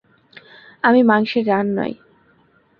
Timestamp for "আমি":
0.83-1.01